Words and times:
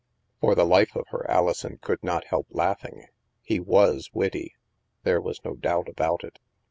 "For 0.41 0.55
the 0.55 0.65
life 0.65 0.95
of 0.95 1.07
her, 1.09 1.29
Alison 1.29 1.77
could 1.79 2.03
not 2.03 2.25
help 2.25 2.47
laugh 2.49 2.83
ing. 2.83 3.05
He 3.43 3.59
was 3.59 4.09
witty, 4.15 4.55
there 5.03 5.21
was 5.21 5.45
no 5.45 5.53
doubt 5.53 5.87
about 5.87 6.23
it. 6.23 6.39